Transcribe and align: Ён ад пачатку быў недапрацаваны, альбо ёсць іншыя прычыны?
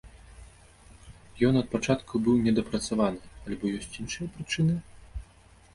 Ён 1.49 1.53
ад 1.61 1.67
пачатку 1.73 2.13
быў 2.29 2.35
недапрацаваны, 2.49 3.21
альбо 3.51 3.63
ёсць 3.79 3.95
іншыя 4.05 4.27
прычыны? 4.37 4.75